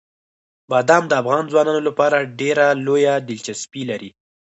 بادام 0.69 1.03
د 1.07 1.13
افغان 1.21 1.43
ځوانانو 1.51 1.81
لپاره 1.87 2.29
ډېره 2.39 2.65
لویه 2.85 3.13
دلچسپي 3.29 3.81
لري. 3.91 4.09